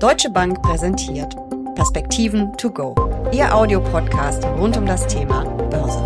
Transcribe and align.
Deutsche 0.00 0.30
Bank 0.30 0.62
präsentiert 0.62 1.36
Perspektiven 1.74 2.56
to 2.56 2.70
go, 2.70 2.94
Ihr 3.34 3.54
Audiopodcast 3.54 4.42
rund 4.46 4.78
um 4.78 4.86
das 4.86 5.06
Thema 5.06 5.44
Börse. 5.44 6.00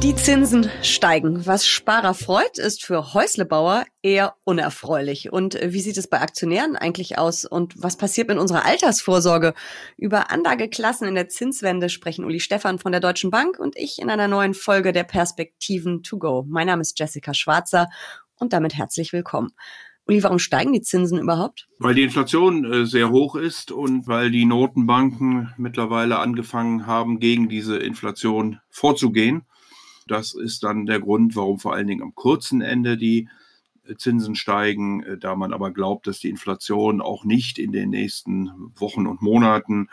Die 0.00 0.14
Zinsen 0.14 0.70
steigen. 0.82 1.44
Was 1.44 1.66
Sparer 1.66 2.14
freut, 2.14 2.58
ist 2.58 2.84
für 2.84 3.14
Häuslebauer 3.14 3.84
eher 4.00 4.36
unerfreulich. 4.44 5.32
Und 5.32 5.58
wie 5.60 5.80
sieht 5.80 5.96
es 5.96 6.06
bei 6.06 6.20
Aktionären 6.20 6.76
eigentlich 6.76 7.18
aus? 7.18 7.44
Und 7.44 7.74
was 7.82 7.96
passiert 7.96 8.28
mit 8.28 8.38
unserer 8.38 8.64
Altersvorsorge? 8.64 9.52
Über 9.96 10.30
Anlageklassen 10.30 11.08
in 11.08 11.16
der 11.16 11.28
Zinswende 11.28 11.88
sprechen 11.88 12.24
Uli 12.24 12.38
Stefan 12.38 12.78
von 12.78 12.92
der 12.92 13.00
Deutschen 13.00 13.32
Bank 13.32 13.58
und 13.58 13.76
ich 13.76 13.98
in 13.98 14.08
einer 14.08 14.28
neuen 14.28 14.54
Folge 14.54 14.92
der 14.92 15.02
Perspektiven 15.02 16.04
to 16.04 16.16
go. 16.16 16.44
Mein 16.46 16.68
Name 16.68 16.82
ist 16.82 16.96
Jessica 16.96 17.34
Schwarzer 17.34 17.88
und 18.38 18.52
damit 18.52 18.76
herzlich 18.76 19.12
willkommen. 19.12 19.50
Uli, 20.08 20.22
warum 20.22 20.38
steigen 20.38 20.72
die 20.72 20.82
Zinsen 20.82 21.18
überhaupt? 21.18 21.68
Weil 21.78 21.96
die 21.96 22.04
Inflation 22.04 22.64
äh, 22.64 22.86
sehr 22.86 23.10
hoch 23.10 23.34
ist 23.34 23.72
und 23.72 24.06
weil 24.06 24.30
die 24.30 24.44
Notenbanken 24.44 25.52
mittlerweile 25.56 26.20
angefangen 26.20 26.86
haben, 26.86 27.18
gegen 27.18 27.48
diese 27.48 27.76
Inflation 27.78 28.60
vorzugehen. 28.70 29.46
Das 30.06 30.32
ist 30.34 30.62
dann 30.62 30.86
der 30.86 31.00
Grund, 31.00 31.34
warum 31.34 31.58
vor 31.58 31.74
allen 31.74 31.88
Dingen 31.88 32.02
am 32.02 32.14
kurzen 32.14 32.60
Ende 32.60 32.96
die 32.96 33.28
äh, 33.84 33.96
Zinsen 33.96 34.36
steigen, 34.36 35.02
äh, 35.02 35.18
da 35.18 35.34
man 35.34 35.52
aber 35.52 35.72
glaubt, 35.72 36.06
dass 36.06 36.20
die 36.20 36.30
Inflation 36.30 37.00
auch 37.00 37.24
nicht 37.24 37.58
in 37.58 37.72
den 37.72 37.90
nächsten 37.90 38.52
Wochen 38.76 39.08
und 39.08 39.22
Monaten 39.22 39.88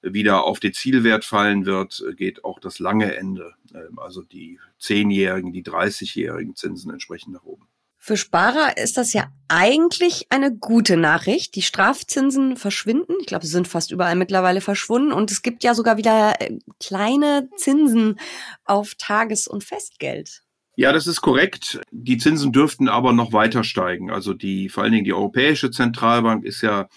wieder 0.00 0.44
auf 0.44 0.60
den 0.60 0.74
Zielwert 0.74 1.24
fallen 1.24 1.66
wird, 1.66 2.04
geht 2.16 2.44
auch 2.44 2.60
das 2.60 2.78
lange 2.78 3.16
Ende, 3.16 3.54
also 3.96 4.22
die 4.22 4.60
zehnjährigen, 4.78 5.52
die 5.52 5.64
30-jährigen 5.64 6.54
Zinsen 6.54 6.92
entsprechend 6.92 7.32
nach 7.32 7.42
oben. 7.42 7.66
Für 8.06 8.16
Sparer 8.16 8.76
ist 8.76 8.98
das 8.98 9.12
ja 9.14 9.32
eigentlich 9.48 10.26
eine 10.30 10.54
gute 10.54 10.96
Nachricht. 10.96 11.56
Die 11.56 11.62
Strafzinsen 11.62 12.56
verschwinden. 12.56 13.14
Ich 13.18 13.26
glaube, 13.26 13.44
sie 13.44 13.50
sind 13.50 13.66
fast 13.66 13.90
überall 13.90 14.14
mittlerweile 14.14 14.60
verschwunden. 14.60 15.10
Und 15.10 15.32
es 15.32 15.42
gibt 15.42 15.64
ja 15.64 15.74
sogar 15.74 15.96
wieder 15.96 16.40
äh, 16.40 16.56
kleine 16.78 17.48
Zinsen 17.56 18.20
auf 18.64 18.94
Tages- 18.94 19.48
und 19.48 19.64
Festgeld. 19.64 20.44
Ja, 20.76 20.92
das 20.92 21.08
ist 21.08 21.20
korrekt. 21.20 21.80
Die 21.90 22.16
Zinsen 22.16 22.52
dürften 22.52 22.88
aber 22.88 23.12
noch 23.12 23.32
weiter 23.32 23.64
steigen. 23.64 24.12
Also 24.12 24.34
die, 24.34 24.68
vor 24.68 24.84
allen 24.84 24.92
Dingen 24.92 25.04
die 25.04 25.12
Europäische 25.12 25.72
Zentralbank 25.72 26.44
ist 26.44 26.62
ja 26.62 26.88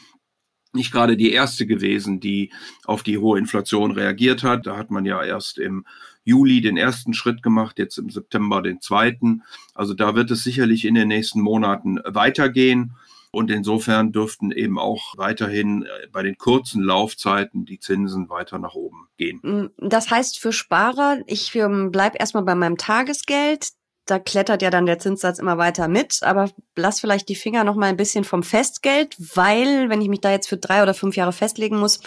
nicht 0.74 0.92
gerade 0.92 1.18
die 1.18 1.32
erste 1.32 1.66
gewesen, 1.66 2.20
die 2.20 2.54
auf 2.86 3.02
die 3.02 3.18
hohe 3.18 3.40
Inflation 3.40 3.90
reagiert 3.90 4.44
hat. 4.44 4.68
Da 4.68 4.78
hat 4.78 4.92
man 4.92 5.06
ja 5.06 5.24
erst 5.24 5.58
im 5.58 5.88
Juli 6.30 6.62
den 6.62 6.78
ersten 6.78 7.14
Schritt 7.14 7.44
gemacht, 7.44 7.80
jetzt 7.80 7.98
im 7.98 8.10
September 8.10 8.62
den 8.62 8.82
zweiten. 8.82 9.44
Also 9.74 9.94
da 9.94 10.16
wird 10.16 10.32
es 10.32 10.44
sicherlich 10.44 10.86
in 10.86 10.96
den 10.96 11.08
nächsten 11.08 11.42
Monaten 11.42 12.00
weitergehen. 12.06 12.94
Und 13.32 13.52
insofern 13.52 14.12
dürften 14.12 14.52
eben 14.52 14.80
auch 14.80 15.16
weiterhin 15.18 15.84
äh, 15.84 16.08
bei 16.12 16.24
den 16.24 16.38
kurzen 16.38 16.82
Laufzeiten 16.82 17.64
die 17.64 17.80
Zinsen 17.80 18.28
weiter 18.30 18.58
nach 18.58 18.74
oben 18.74 19.08
gehen. 19.18 19.40
Mm, 19.44 19.88
das 19.88 20.10
heißt 20.10 20.40
für 20.40 20.52
Sparer, 20.52 21.20
ich 21.28 21.54
ähm, 21.56 21.92
bleibe 21.92 22.18
erstmal 22.18 22.44
bei 22.44 22.56
meinem 22.56 22.78
Tagesgeld. 22.78 23.70
Da 24.08 24.18
klettert 24.18 24.64
ja 24.64 24.72
dann 24.72 24.88
der 24.88 24.98
Zinssatz 24.98 25.38
immer 25.38 25.60
weiter 25.60 25.88
mit, 25.88 26.24
aber 26.24 26.50
lass 26.76 27.00
vielleicht 27.00 27.30
die 27.30 27.36
Finger 27.36 27.64
noch 27.64 27.76
mal 27.76 27.86
ein 27.86 27.98
bisschen 27.98 28.24
vom 28.24 28.42
Festgeld, 28.42 29.16
weil 29.36 29.90
wenn 29.90 30.02
ich 30.02 30.10
mich 30.10 30.22
da 30.22 30.32
jetzt 30.32 30.50
für 30.50 30.58
drei 30.58 30.82
oder 30.82 30.96
fünf 30.96 31.16
Jahre 31.16 31.34
festlegen 31.34 31.78
muss, 31.78 32.00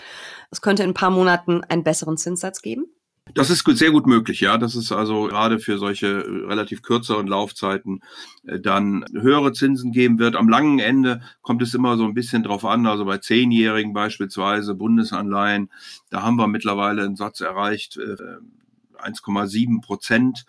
es 0.51 0.61
könnte 0.61 0.83
in 0.83 0.91
ein 0.91 0.95
paar 0.95 1.11
Monaten 1.11 1.63
einen 1.63 1.85
besseren 1.85 2.17
Zinssatz 2.17 2.61
geben. 2.61 2.87
Das 3.35 3.51
ist 3.51 3.65
sehr 3.65 3.93
gut 3.93 4.07
möglich, 4.07 4.41
ja. 4.41 4.59
Das 4.59 4.75
ist 4.75 4.91
also 4.93 5.29
gerade 5.29 5.59
für 5.59 5.79
solche 5.79 6.07
äh, 6.07 6.47
relativ 6.47 6.83
kürzeren 6.83 7.27
Laufzeiten 7.27 8.01
äh, 8.47 8.61
dann 8.61 9.05
höhere 9.13 9.53
Zinsen 9.53 9.93
geben 9.93 10.19
wird. 10.19 10.35
Am 10.37 10.49
langen 10.49 10.81
Ende 10.81 11.23
kommt 11.41 11.63
es 11.63 11.73
immer 11.73 11.97
so 11.97 12.05
ein 12.05 12.15
bisschen 12.15 12.43
drauf 12.43 12.65
an. 12.65 12.87
Also 12.87 13.05
bei 13.05 13.19
Zehnjährigen 13.19 13.93
beispielsweise 13.93 14.75
Bundesanleihen, 14.75 15.71
da 16.11 16.23
haben 16.23 16.37
wir 16.37 16.49
mittlerweile 16.49 17.05
einen 17.05 17.17
Satz 17.17 17.41
erreicht, 17.41 17.97
1,7 17.97 19.79
äh, 19.79 19.81
Prozent 19.81 20.45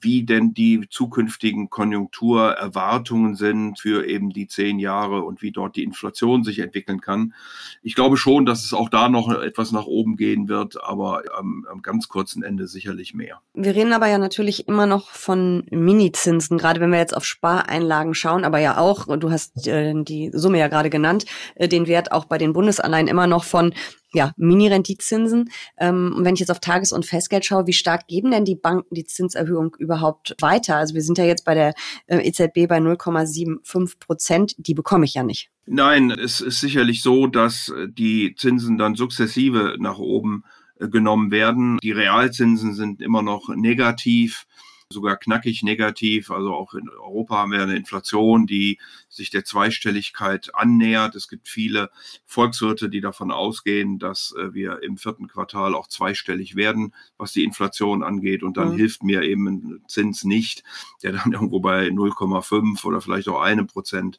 wie 0.00 0.24
denn 0.24 0.54
die 0.54 0.86
zukünftigen 0.88 1.70
Konjunkturerwartungen 1.70 3.34
sind 3.34 3.78
für 3.78 4.06
eben 4.06 4.30
die 4.30 4.46
zehn 4.46 4.78
Jahre 4.78 5.22
und 5.22 5.42
wie 5.42 5.50
dort 5.50 5.76
die 5.76 5.82
Inflation 5.82 6.44
sich 6.44 6.60
entwickeln 6.60 7.00
kann. 7.00 7.34
Ich 7.82 7.94
glaube 7.94 8.16
schon, 8.16 8.46
dass 8.46 8.64
es 8.64 8.72
auch 8.72 8.88
da 8.88 9.08
noch 9.08 9.30
etwas 9.30 9.72
nach 9.72 9.86
oben 9.86 10.16
gehen 10.16 10.48
wird, 10.48 10.82
aber 10.82 11.22
am, 11.36 11.66
am 11.70 11.82
ganz 11.82 12.08
kurzen 12.08 12.42
Ende 12.42 12.68
sicherlich 12.68 13.14
mehr. 13.14 13.40
Wir 13.54 13.74
reden 13.74 13.92
aber 13.92 14.08
ja 14.08 14.18
natürlich 14.18 14.68
immer 14.68 14.86
noch 14.86 15.10
von 15.10 15.64
Minizinsen, 15.70 16.58
gerade 16.58 16.80
wenn 16.80 16.90
wir 16.90 16.98
jetzt 16.98 17.16
auf 17.16 17.24
Spareinlagen 17.24 18.14
schauen, 18.14 18.44
aber 18.44 18.58
ja 18.58 18.78
auch, 18.78 19.06
du 19.16 19.30
hast 19.30 19.66
äh, 19.66 19.94
die 20.04 20.30
Summe 20.32 20.58
ja 20.58 20.68
gerade 20.68 20.90
genannt, 20.90 21.26
äh, 21.56 21.68
den 21.68 21.86
Wert 21.86 22.12
auch 22.12 22.24
bei 22.24 22.38
den 22.38 22.52
Bundesanleihen 22.52 23.08
immer 23.08 23.26
noch 23.26 23.44
von 23.44 23.74
ja, 24.12 24.32
Mini-Renditzinsen. 24.36 25.50
Ähm, 25.76 26.14
und 26.16 26.24
wenn 26.24 26.34
ich 26.34 26.40
jetzt 26.40 26.50
auf 26.50 26.60
Tages- 26.60 26.92
und 26.92 27.06
Festgeld 27.06 27.44
schaue, 27.44 27.66
wie 27.66 27.72
stark 27.72 28.06
geben 28.06 28.30
denn 28.30 28.44
die 28.44 28.56
Banken 28.56 28.94
die 28.94 29.04
Zinserhöhung 29.04 29.76
überhaupt 29.78 30.34
weiter? 30.40 30.76
Also 30.76 30.94
wir 30.94 31.02
sind 31.02 31.18
ja 31.18 31.24
jetzt 31.24 31.44
bei 31.44 31.54
der 31.54 31.74
äh, 32.06 32.26
EZB 32.26 32.68
bei 32.68 32.78
0,75 32.78 33.98
Prozent. 33.98 34.54
Die 34.58 34.74
bekomme 34.74 35.04
ich 35.04 35.14
ja 35.14 35.22
nicht. 35.22 35.50
Nein, 35.66 36.10
es 36.10 36.40
ist 36.40 36.60
sicherlich 36.60 37.02
so, 37.02 37.26
dass 37.26 37.68
äh, 37.68 37.88
die 37.88 38.34
Zinsen 38.36 38.78
dann 38.78 38.94
sukzessive 38.94 39.76
nach 39.78 39.98
oben 39.98 40.44
äh, 40.80 40.88
genommen 40.88 41.30
werden. 41.30 41.78
Die 41.82 41.92
Realzinsen 41.92 42.74
sind 42.74 43.02
immer 43.02 43.22
noch 43.22 43.48
negativ 43.54 44.46
sogar 44.90 45.16
knackig 45.16 45.62
negativ. 45.62 46.30
Also 46.30 46.54
auch 46.54 46.72
in 46.72 46.88
Europa 46.88 47.36
haben 47.36 47.52
wir 47.52 47.62
eine 47.62 47.76
Inflation, 47.76 48.46
die 48.46 48.78
sich 49.08 49.28
der 49.28 49.44
Zweistelligkeit 49.44 50.54
annähert. 50.54 51.14
Es 51.14 51.28
gibt 51.28 51.48
viele 51.48 51.90
Volkswirte, 52.24 52.88
die 52.88 53.02
davon 53.02 53.30
ausgehen, 53.30 53.98
dass 53.98 54.34
äh, 54.38 54.54
wir 54.54 54.82
im 54.82 54.96
vierten 54.96 55.28
Quartal 55.28 55.74
auch 55.74 55.88
zweistellig 55.88 56.56
werden, 56.56 56.94
was 57.18 57.32
die 57.32 57.44
Inflation 57.44 58.02
angeht. 58.02 58.42
Und 58.42 58.56
dann 58.56 58.72
mhm. 58.72 58.76
hilft 58.76 59.02
mir 59.02 59.22
eben 59.22 59.46
ein 59.46 59.84
Zins 59.88 60.24
nicht, 60.24 60.64
der 61.02 61.12
dann 61.12 61.32
irgendwo 61.32 61.60
bei 61.60 61.88
0,5 61.88 62.84
oder 62.84 63.02
vielleicht 63.02 63.28
auch 63.28 63.40
einem 63.40 63.66
Prozent 63.66 64.18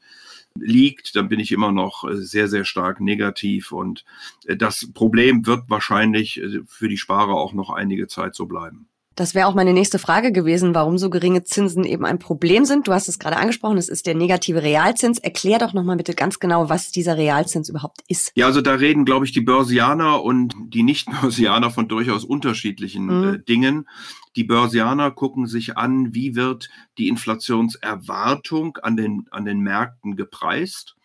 liegt, 0.55 1.15
dann 1.15 1.29
bin 1.29 1.39
ich 1.39 1.51
immer 1.51 1.71
noch 1.71 2.07
äh, 2.07 2.15
sehr, 2.15 2.47
sehr 2.47 2.63
stark 2.63 3.01
negativ. 3.01 3.71
Und 3.71 4.05
äh, 4.45 4.55
das 4.55 4.91
Problem 4.93 5.47
wird 5.47 5.67
wahrscheinlich 5.67 6.41
für 6.67 6.89
die 6.89 6.97
Sparer 6.97 7.33
auch 7.33 7.53
noch 7.53 7.71
einige 7.71 8.07
Zeit 8.07 8.35
so 8.35 8.45
bleiben. 8.45 8.87
Das 9.19 9.35
wäre 9.35 9.47
auch 9.47 9.53
meine 9.53 9.73
nächste 9.73 9.99
Frage 9.99 10.31
gewesen, 10.31 10.73
warum 10.73 10.97
so 10.97 11.09
geringe 11.09 11.43
Zinsen 11.43 11.83
eben 11.83 12.05
ein 12.05 12.19
Problem 12.19 12.63
sind. 12.63 12.87
Du 12.87 12.93
hast 12.93 13.09
es 13.09 13.19
gerade 13.19 13.35
angesprochen, 13.35 13.77
es 13.77 13.89
ist 13.89 14.07
der 14.07 14.15
negative 14.15 14.63
Realzins. 14.63 15.19
Erklär 15.19 15.59
doch 15.59 15.73
nochmal 15.73 15.97
bitte 15.97 16.13
ganz 16.13 16.39
genau, 16.39 16.69
was 16.69 16.91
dieser 16.91 17.17
Realzins 17.17 17.67
überhaupt 17.67 17.99
ist. 18.07 18.31
Ja, 18.35 18.45
also 18.45 18.61
da 18.61 18.75
reden, 18.75 19.03
glaube 19.03 19.25
ich, 19.25 19.33
die 19.33 19.41
Börsianer 19.41 20.23
und 20.23 20.55
die 20.69 20.83
Nicht-Börsianer 20.83 21.69
von 21.69 21.89
durchaus 21.89 22.23
unterschiedlichen 22.23 23.07
mhm. 23.07 23.33
äh, 23.33 23.39
Dingen. 23.39 23.89
Die 24.37 24.45
Börsianer 24.45 25.11
gucken 25.11 25.47
sich 25.47 25.75
an, 25.75 26.15
wie 26.15 26.37
wird 26.37 26.69
die 26.97 27.09
Inflationserwartung 27.09 28.77
an 28.77 28.95
den, 28.95 29.25
an 29.31 29.43
den 29.43 29.59
Märkten 29.59 30.15
gepreist 30.15 30.95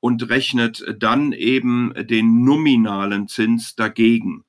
und 0.00 0.26
rechnet 0.30 0.82
dann 0.98 1.32
eben 1.32 1.92
den 1.98 2.44
nominalen 2.44 3.28
Zins 3.28 3.76
dagegen. 3.76 4.44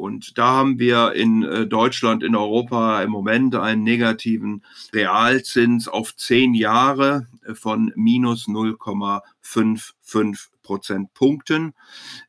Und 0.00 0.38
da 0.38 0.46
haben 0.46 0.78
wir 0.78 1.12
in 1.12 1.42
äh, 1.42 1.66
Deutschland, 1.66 2.22
in 2.22 2.34
Europa 2.34 3.02
im 3.02 3.10
Moment 3.10 3.54
einen 3.54 3.82
negativen 3.82 4.64
Realzins 4.94 5.88
auf 5.88 6.16
zehn 6.16 6.54
Jahre 6.54 7.28
äh, 7.44 7.54
von 7.54 7.92
minus 7.96 8.48
0,55 8.48 10.48
Prozentpunkten. 10.62 11.74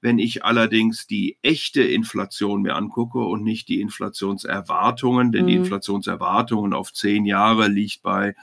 Wenn 0.02 0.20
ich 0.20 0.44
allerdings 0.44 1.08
die 1.08 1.38
echte 1.42 1.82
Inflation 1.82 2.62
mir 2.62 2.76
angucke 2.76 3.20
und 3.20 3.44
nicht 3.44 3.70
die 3.70 3.80
Inflationserwartungen, 3.80 5.32
denn 5.32 5.44
mhm. 5.44 5.48
die 5.48 5.56
Inflationserwartungen 5.56 6.74
auf 6.74 6.92
zehn 6.92 7.26
Jahre 7.26 7.70
liegt 7.70 8.02
bei, 8.02 8.36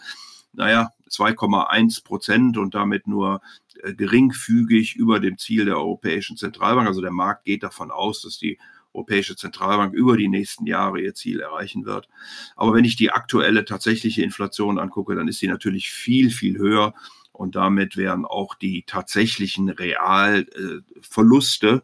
naja, 0.54 0.88
2,1 1.10 2.02
Prozent 2.02 2.56
und 2.56 2.74
damit 2.74 3.06
nur 3.06 3.42
äh, 3.82 3.92
geringfügig 3.92 4.96
über 4.96 5.20
dem 5.20 5.36
Ziel 5.36 5.66
der 5.66 5.76
Europäischen 5.76 6.36
Zentralbank. 6.36 6.88
Also 6.88 7.00
der 7.00 7.12
Markt 7.12 7.44
geht 7.44 7.62
davon 7.62 7.90
aus, 7.90 8.22
dass 8.22 8.38
die 8.38 8.58
Europäische 8.92 9.36
Zentralbank 9.36 9.94
über 9.94 10.16
die 10.16 10.28
nächsten 10.28 10.66
Jahre 10.66 11.00
ihr 11.00 11.14
Ziel 11.14 11.40
erreichen 11.40 11.84
wird. 11.84 12.08
Aber 12.56 12.74
wenn 12.74 12.84
ich 12.84 12.96
die 12.96 13.10
aktuelle 13.10 13.64
tatsächliche 13.64 14.22
Inflation 14.22 14.78
angucke, 14.78 15.14
dann 15.14 15.28
ist 15.28 15.38
sie 15.38 15.48
natürlich 15.48 15.90
viel, 15.90 16.30
viel 16.30 16.58
höher. 16.58 16.94
Und 17.32 17.54
damit 17.54 17.96
wären 17.96 18.24
auch 18.24 18.56
die 18.56 18.82
tatsächlichen 18.84 19.68
Realverluste 19.68 21.82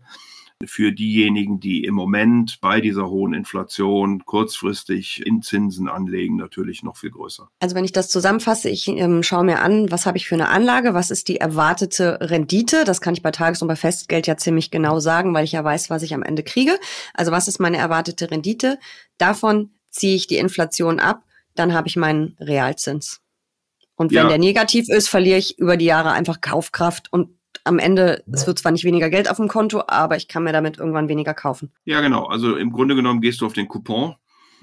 für 0.65 0.93
diejenigen, 0.93 1.61
die 1.61 1.85
im 1.85 1.95
Moment 1.95 2.61
bei 2.61 2.81
dieser 2.81 3.09
hohen 3.09 3.35
Inflation 3.35 4.25
kurzfristig 4.25 5.27
in 5.27 5.43
Zinsen 5.43 5.89
anlegen, 5.89 6.37
natürlich 6.37 6.83
noch 6.83 6.97
viel 6.97 7.11
größer. 7.11 7.49
Also 7.61 7.75
wenn 7.75 7.85
ich 7.85 7.93
das 7.93 8.09
zusammenfasse, 8.09 8.69
ich 8.69 8.89
ähm, 8.89 9.23
schaue 9.23 9.45
mir 9.45 9.61
an, 9.61 9.91
was 9.91 10.07
habe 10.07 10.17
ich 10.17 10.27
für 10.27 10.35
eine 10.35 10.49
Anlage, 10.49 10.95
was 10.95 11.11
ist 11.11 11.29
die 11.29 11.39
erwartete 11.39 12.19
Rendite, 12.21 12.85
das 12.85 13.01
kann 13.01 13.15
ich 13.15 13.23
bei 13.23 13.31
Tages- 13.31 13.63
und 13.63 13.69
bei 13.69 13.77
Festgeld 13.77 14.27
ja 14.27 14.37
ziemlich 14.37 14.71
genau 14.71 15.01
sagen, 15.01 15.35
weil 15.35 15.45
ich 15.45 15.53
ja 15.53 15.65
weiß, 15.65 15.91
was 15.91 16.03
ich 16.03 16.15
am 16.15 16.23
Ende 16.23 16.43
kriege. 16.43 16.79
Also 17.13 17.33
was 17.33 17.49
ist 17.49 17.59
meine 17.59 17.77
erwartete 17.77 18.31
Rendite? 18.31 18.79
Davon 19.19 19.71
ziehe 19.91 20.15
ich 20.15 20.27
die 20.27 20.37
Inflation 20.37 21.01
ab, 21.01 21.25
dann 21.55 21.73
habe 21.73 21.89
ich 21.89 21.97
meinen 21.97 22.37
Realzins. 22.41 23.21
Und 23.97 24.11
wenn 24.11 24.25
ja. 24.25 24.29
der 24.29 24.39
negativ 24.39 24.89
ist, 24.89 25.09
verliere 25.09 25.39
ich 25.39 25.59
über 25.59 25.77
die 25.77 25.85
Jahre 25.85 26.13
einfach 26.13 26.41
Kaufkraft 26.41 27.13
und 27.13 27.31
am 27.65 27.79
Ende, 27.79 28.23
es 28.31 28.47
wird 28.47 28.59
zwar 28.59 28.73
nicht 28.73 28.85
weniger 28.85 29.11
Geld 29.11 29.31
auf 29.31 29.39
dem 29.39 29.49
Konto, 29.49 29.83
aber 29.87 30.17
ich 30.17 30.29
kann 30.29 30.45
mir 30.45 30.53
damit 30.53 30.79
irgendwann 30.79 31.09
weniger 31.09 31.35
kaufen. 31.35 31.73
Ja, 31.85 32.01
genau. 32.01 32.27
Also 32.27 32.57
im 32.57 32.71
Grunde 32.71 32.95
genommen 32.95 33.21
gehst 33.21 33.41
du 33.41 33.47
auf 33.47 33.55
den 33.55 33.69
Coupon 33.69 34.15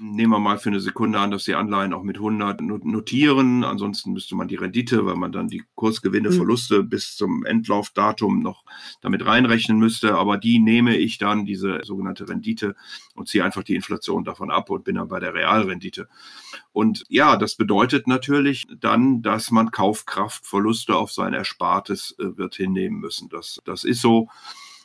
Nehmen 0.04 0.32
wir 0.32 0.40
mal 0.40 0.58
für 0.58 0.70
eine 0.70 0.80
Sekunde 0.80 1.20
an, 1.20 1.30
dass 1.30 1.44
die 1.44 1.54
Anleihen 1.54 1.92
auch 1.92 2.02
mit 2.02 2.16
100 2.16 2.60
notieren. 2.60 3.62
Ansonsten 3.62 4.12
müsste 4.12 4.34
man 4.34 4.48
die 4.48 4.56
Rendite, 4.56 5.06
weil 5.06 5.14
man 5.14 5.30
dann 5.30 5.46
die 5.46 5.62
Kursgewinne, 5.76 6.30
mhm. 6.30 6.34
Verluste 6.34 6.82
bis 6.82 7.14
zum 7.14 7.44
Endlaufdatum 7.44 8.42
noch 8.42 8.64
damit 9.00 9.24
reinrechnen 9.24 9.78
müsste. 9.78 10.16
Aber 10.16 10.38
die 10.38 10.58
nehme 10.58 10.96
ich 10.96 11.18
dann, 11.18 11.46
diese 11.46 11.82
sogenannte 11.84 12.28
Rendite, 12.28 12.74
und 13.14 13.28
ziehe 13.28 13.44
einfach 13.44 13.62
die 13.62 13.76
Inflation 13.76 14.24
davon 14.24 14.50
ab 14.50 14.70
und 14.70 14.82
bin 14.82 14.96
dann 14.96 15.06
bei 15.06 15.20
der 15.20 15.34
Realrendite. 15.34 16.08
Und 16.72 17.04
ja, 17.08 17.36
das 17.36 17.54
bedeutet 17.54 18.08
natürlich 18.08 18.66
dann, 18.80 19.22
dass 19.22 19.52
man 19.52 19.70
Kaufkraftverluste 19.70 20.96
auf 20.96 21.12
sein 21.12 21.32
Erspartes 21.32 22.16
äh, 22.18 22.36
wird 22.36 22.56
hinnehmen 22.56 22.98
müssen. 22.98 23.28
Das, 23.28 23.60
das 23.64 23.84
ist 23.84 24.00
so. 24.00 24.28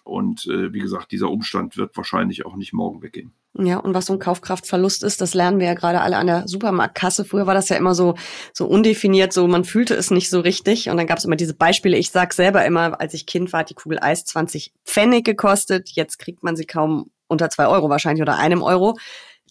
Und 0.08 0.48
äh, 0.48 0.74
wie 0.74 0.80
gesagt, 0.80 1.12
dieser 1.12 1.30
Umstand 1.30 1.78
wird 1.78 1.96
wahrscheinlich 1.98 2.46
auch 2.46 2.56
nicht 2.56 2.74
morgen 2.74 3.02
weggehen. 3.02 3.34
Ja, 3.60 3.78
und 3.78 3.94
was 3.94 4.06
so 4.06 4.14
ein 4.14 4.20
Kaufkraftverlust 4.20 5.04
ist, 5.04 5.20
das 5.20 5.34
lernen 5.34 5.60
wir 5.60 5.68
ja 5.68 5.74
gerade 5.74 6.02
alle 6.02 6.18
an 6.18 6.28
der 6.28 6.48
Supermarktkasse. 6.48 7.26
Früher 7.26 7.48
war 7.48 7.56
das 7.56 7.70
ja 7.70 7.76
immer 7.76 7.96
so, 7.96 8.16
so 8.54 8.68
undefiniert, 8.68 9.34
so 9.34 9.48
man 9.48 9.64
fühlte 9.64 9.96
es 9.96 10.12
nicht 10.12 10.30
so 10.30 10.40
richtig. 10.40 10.90
Und 10.90 10.98
dann 10.98 11.08
gab 11.08 11.18
es 11.18 11.26
immer 11.26 11.36
diese 11.36 11.56
Beispiele. 11.56 11.98
Ich 11.98 12.12
sag 12.12 12.34
selber 12.34 12.66
immer, 12.66 13.02
als 13.02 13.14
ich 13.14 13.26
Kind 13.26 13.52
war, 13.54 13.62
hat 13.62 13.70
die 13.70 13.76
Kugel 13.76 14.00
Eis 14.00 14.26
20 14.26 14.74
Pfennig 14.86 15.26
gekostet. 15.26 15.90
Jetzt 15.90 16.20
kriegt 16.20 16.44
man 16.44 16.56
sie 16.56 16.66
kaum 16.66 17.10
unter 17.28 17.50
zwei 17.50 17.68
Euro 17.68 17.90
wahrscheinlich 17.90 18.22
oder 18.22 18.38
einem 18.38 18.62
Euro. 18.62 18.98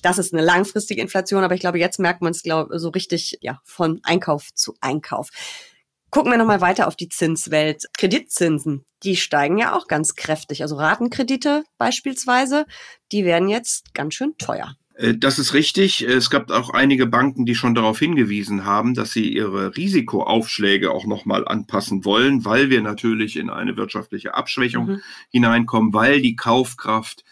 Das 0.02 0.18
ist 0.18 0.32
eine 0.32 0.42
langfristige 0.42 1.00
Inflation, 1.00 1.42
aber 1.42 1.54
ich 1.54 1.60
glaube, 1.60 1.78
jetzt 1.78 1.98
merkt 1.98 2.22
man 2.22 2.30
es 2.30 2.42
so 2.42 2.88
richtig 2.90 3.38
ja 3.40 3.60
von 3.64 4.00
Einkauf 4.04 4.54
zu 4.54 4.74
Einkauf. 4.80 5.30
Gucken 6.16 6.32
wir 6.32 6.38
nochmal 6.38 6.62
weiter 6.62 6.88
auf 6.88 6.96
die 6.96 7.10
Zinswelt. 7.10 7.84
Kreditzinsen, 7.98 8.86
die 9.02 9.16
steigen 9.16 9.58
ja 9.58 9.76
auch 9.76 9.86
ganz 9.86 10.14
kräftig. 10.14 10.62
Also 10.62 10.76
Ratenkredite 10.76 11.62
beispielsweise, 11.76 12.64
die 13.12 13.26
werden 13.26 13.50
jetzt 13.50 13.92
ganz 13.92 14.14
schön 14.14 14.32
teuer. 14.38 14.76
Äh, 14.94 15.18
das 15.18 15.38
ist 15.38 15.52
richtig. 15.52 16.00
Es 16.00 16.30
gab 16.30 16.50
auch 16.50 16.70
einige 16.70 17.04
Banken, 17.04 17.44
die 17.44 17.54
schon 17.54 17.74
darauf 17.74 17.98
hingewiesen 17.98 18.64
haben, 18.64 18.94
dass 18.94 19.12
sie 19.12 19.30
ihre 19.30 19.76
Risikoaufschläge 19.76 20.90
auch 20.90 21.04
nochmal 21.04 21.46
anpassen 21.46 22.06
wollen, 22.06 22.46
weil 22.46 22.70
wir 22.70 22.80
natürlich 22.80 23.36
in 23.36 23.50
eine 23.50 23.76
wirtschaftliche 23.76 24.32
Abschwächung 24.32 24.86
mhm. 24.86 25.02
hineinkommen, 25.30 25.92
weil 25.92 26.22
die 26.22 26.34
Kaufkraft 26.34 27.24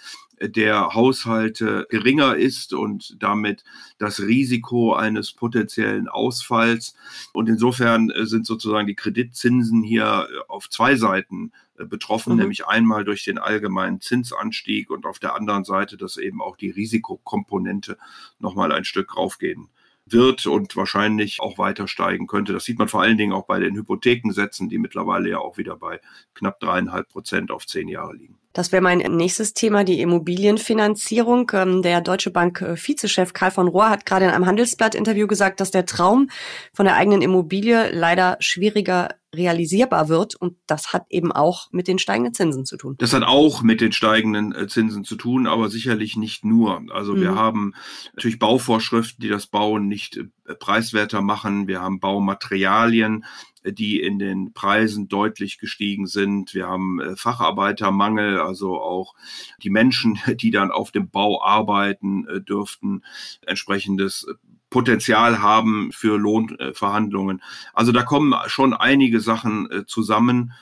der 0.48 0.94
Haushalte 0.94 1.86
geringer 1.90 2.36
ist 2.36 2.72
und 2.72 3.16
damit 3.22 3.64
das 3.98 4.20
Risiko 4.20 4.94
eines 4.94 5.32
potenziellen 5.32 6.08
Ausfalls. 6.08 6.94
Und 7.32 7.48
insofern 7.48 8.10
äh, 8.10 8.26
sind 8.26 8.46
sozusagen 8.46 8.86
die 8.86 8.94
Kreditzinsen 8.94 9.82
hier 9.82 10.28
äh, 10.30 10.38
auf 10.48 10.68
zwei 10.68 10.96
Seiten 10.96 11.52
äh, 11.78 11.84
betroffen, 11.84 12.34
mhm. 12.34 12.40
nämlich 12.40 12.66
einmal 12.66 13.04
durch 13.04 13.24
den 13.24 13.38
allgemeinen 13.38 14.00
Zinsanstieg 14.00 14.90
und 14.90 15.06
auf 15.06 15.18
der 15.18 15.34
anderen 15.34 15.64
Seite, 15.64 15.96
dass 15.96 16.16
eben 16.16 16.40
auch 16.40 16.56
die 16.56 16.70
Risikokomponente 16.70 17.98
nochmal 18.38 18.72
ein 18.72 18.84
Stück 18.84 19.16
raufgehen 19.16 19.68
wird 20.06 20.46
und 20.46 20.76
wahrscheinlich 20.76 21.40
auch 21.40 21.58
weiter 21.58 21.88
steigen 21.88 22.26
könnte. 22.26 22.52
Das 22.52 22.64
sieht 22.64 22.78
man 22.78 22.88
vor 22.88 23.02
allen 23.02 23.16
Dingen 23.16 23.32
auch 23.32 23.46
bei 23.46 23.58
den 23.58 23.74
Hypothekensätzen, 23.74 24.68
die 24.68 24.78
mittlerweile 24.78 25.30
ja 25.30 25.38
auch 25.38 25.56
wieder 25.56 25.76
bei 25.76 26.00
knapp 26.34 26.60
dreieinhalb 26.60 27.08
Prozent 27.08 27.50
auf 27.50 27.66
zehn 27.66 27.88
Jahre 27.88 28.14
liegen. 28.14 28.38
Das 28.54 28.70
wäre 28.70 28.80
mein 28.80 28.98
nächstes 28.98 29.52
Thema, 29.52 29.82
die 29.82 30.00
Immobilienfinanzierung. 30.00 31.50
Ähm, 31.52 31.82
der 31.82 32.00
Deutsche 32.00 32.30
Bank 32.30 32.62
äh, 32.62 32.76
Vizechef 32.76 33.32
Karl 33.32 33.50
von 33.50 33.66
Rohr 33.66 33.90
hat 33.90 34.06
gerade 34.06 34.26
in 34.26 34.30
einem 34.30 34.46
Handelsblatt-Interview 34.46 35.26
gesagt, 35.26 35.60
dass 35.60 35.72
der 35.72 35.86
Traum 35.86 36.30
von 36.72 36.86
der 36.86 36.94
eigenen 36.94 37.20
Immobilie 37.20 37.90
leider 37.90 38.36
schwieriger 38.38 39.08
realisierbar 39.34 40.08
wird. 40.08 40.36
Und 40.36 40.56
das 40.68 40.92
hat 40.92 41.06
eben 41.10 41.32
auch 41.32 41.66
mit 41.72 41.88
den 41.88 41.98
steigenden 41.98 42.32
Zinsen 42.32 42.64
zu 42.64 42.76
tun. 42.76 42.94
Das 42.98 43.12
hat 43.12 43.24
auch 43.24 43.62
mit 43.62 43.80
den 43.80 43.90
steigenden 43.90 44.54
äh, 44.54 44.68
Zinsen 44.68 45.02
zu 45.02 45.16
tun, 45.16 45.48
aber 45.48 45.68
sicherlich 45.68 46.16
nicht 46.16 46.44
nur. 46.44 46.80
Also 46.92 47.14
mhm. 47.14 47.20
wir 47.22 47.34
haben 47.34 47.72
natürlich 48.14 48.38
Bauvorschriften, 48.38 49.20
die 49.20 49.28
das 49.28 49.48
Bauen 49.48 49.88
nicht 49.88 50.16
äh, 50.16 50.54
preiswerter 50.54 51.22
machen. 51.22 51.66
Wir 51.66 51.80
haben 51.80 51.98
Baumaterialien, 51.98 53.24
die 53.72 54.00
in 54.00 54.18
den 54.18 54.52
Preisen 54.52 55.08
deutlich 55.08 55.58
gestiegen 55.58 56.06
sind. 56.06 56.54
Wir 56.54 56.66
haben 56.66 57.00
äh, 57.00 57.16
Facharbeitermangel, 57.16 58.40
also 58.40 58.80
auch 58.80 59.14
die 59.62 59.70
Menschen, 59.70 60.18
die 60.40 60.50
dann 60.50 60.70
auf 60.70 60.90
dem 60.90 61.08
Bau 61.08 61.42
arbeiten, 61.42 62.26
äh, 62.28 62.40
dürften 62.40 63.02
entsprechendes 63.46 64.26
Potenzial 64.74 65.40
haben 65.40 65.92
für 65.92 66.18
Lohnverhandlungen. 66.18 67.40
Also 67.74 67.92
da 67.92 68.02
kommen 68.02 68.34
schon 68.48 68.74
einige 68.74 69.20
Sachen 69.20 69.70
äh, 69.70 69.86
zusammen. 69.86 70.52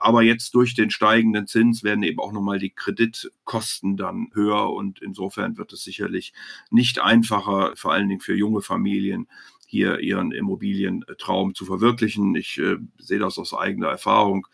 Aber 0.00 0.22
jetzt 0.22 0.54
durch 0.54 0.74
den 0.74 0.90
steigenden 0.90 1.46
Zins 1.46 1.84
werden 1.84 2.02
eben 2.02 2.18
auch 2.18 2.32
nochmal 2.32 2.58
die 2.58 2.70
Kreditkosten 2.70 3.98
dann 3.98 4.28
höher 4.32 4.72
und 4.72 5.00
insofern 5.02 5.58
wird 5.58 5.72
es 5.74 5.84
sicherlich 5.84 6.32
nicht 6.70 6.98
einfacher, 7.00 7.76
vor 7.76 7.92
allen 7.92 8.08
Dingen 8.08 8.22
für 8.22 8.34
junge 8.34 8.62
Familien, 8.62 9.28
hier 9.70 10.00
ihren 10.00 10.32
Immobilientraum 10.32 11.54
zu 11.54 11.66
verwirklichen. 11.66 12.34
Ich 12.34 12.58
äh, 12.58 12.76
sehe 12.98 13.18
das 13.18 13.38
aus 13.38 13.52
eigener 13.52 13.88
Erfahrung. 13.88 14.46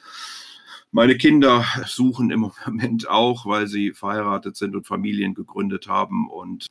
Meine 0.91 1.17
Kinder 1.17 1.65
suchen 1.87 2.31
im 2.31 2.51
Moment 2.67 3.09
auch, 3.09 3.47
weil 3.47 3.69
sie 3.69 3.93
verheiratet 3.93 4.57
sind 4.57 4.75
und 4.75 4.89
Familien 4.89 5.35
gegründet 5.35 5.87
haben 5.87 6.29
und 6.29 6.67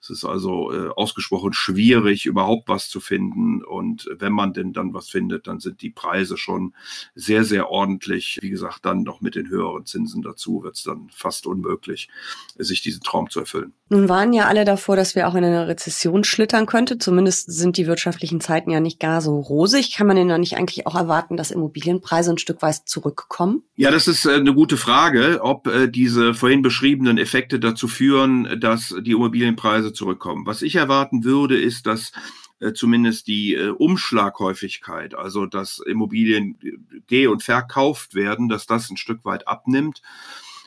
es 0.00 0.10
ist 0.10 0.24
also 0.24 0.72
äh, 0.72 0.88
ausgesprochen 0.88 1.52
schwierig, 1.52 2.26
überhaupt 2.26 2.68
was 2.68 2.88
zu 2.88 3.00
finden. 3.00 3.64
Und 3.64 4.08
wenn 4.18 4.32
man 4.32 4.52
denn 4.52 4.72
dann 4.72 4.94
was 4.94 5.08
findet, 5.08 5.46
dann 5.46 5.58
sind 5.58 5.82
die 5.82 5.90
Preise 5.90 6.36
schon 6.36 6.74
sehr, 7.14 7.44
sehr 7.44 7.70
ordentlich. 7.70 8.38
Wie 8.40 8.50
gesagt, 8.50 8.84
dann 8.84 9.02
noch 9.02 9.20
mit 9.20 9.34
den 9.34 9.48
höheren 9.48 9.86
Zinsen 9.86 10.22
dazu 10.22 10.62
wird 10.62 10.76
es 10.76 10.84
dann 10.84 11.08
fast 11.12 11.46
unmöglich, 11.46 12.08
sich 12.56 12.80
diesen 12.80 13.02
Traum 13.02 13.28
zu 13.28 13.40
erfüllen. 13.40 13.72
Nun 13.90 14.08
waren 14.08 14.32
ja 14.32 14.46
alle 14.46 14.64
davor, 14.64 14.96
dass 14.96 15.14
wir 15.14 15.28
auch 15.28 15.34
in 15.34 15.44
eine 15.44 15.66
Rezession 15.66 16.22
schlittern 16.22 16.66
könnte. 16.66 16.98
Zumindest 16.98 17.50
sind 17.50 17.76
die 17.76 17.86
wirtschaftlichen 17.86 18.40
Zeiten 18.40 18.70
ja 18.70 18.80
nicht 18.80 19.00
gar 19.00 19.20
so 19.20 19.40
rosig. 19.40 19.94
Kann 19.96 20.06
man 20.06 20.16
denn 20.16 20.28
da 20.28 20.38
nicht 20.38 20.56
eigentlich 20.56 20.86
auch 20.86 20.94
erwarten, 20.94 21.36
dass 21.36 21.50
Immobilienpreise 21.50 22.30
ein 22.32 22.38
Stück 22.38 22.62
weit 22.62 22.82
zurückkommen? 22.84 23.62
Ja, 23.76 23.90
das 23.90 24.06
ist 24.06 24.26
äh, 24.26 24.34
eine 24.34 24.54
gute 24.54 24.76
Frage, 24.76 25.40
ob 25.42 25.66
äh, 25.66 25.88
diese 25.88 26.34
vorhin 26.34 26.62
beschriebenen 26.62 27.18
Effekte 27.18 27.58
dazu 27.58 27.88
führen, 27.88 28.60
dass 28.60 28.94
die 29.00 29.12
Immobilienpreise 29.12 29.87
Preise 29.88 29.92
zurückkommen. 29.92 30.46
Was 30.46 30.62
ich 30.62 30.76
erwarten 30.76 31.24
würde, 31.24 31.60
ist, 31.60 31.86
dass 31.86 32.12
äh, 32.60 32.72
zumindest 32.72 33.26
die 33.26 33.54
äh, 33.54 33.70
Umschlaghäufigkeit, 33.70 35.14
also 35.14 35.46
dass 35.46 35.78
Immobilien 35.78 36.58
geh- 37.06 37.26
und 37.26 37.42
verkauft 37.42 38.14
werden, 38.14 38.48
dass 38.48 38.66
das 38.66 38.90
ein 38.90 38.96
Stück 38.96 39.24
weit 39.24 39.48
abnimmt. 39.48 40.02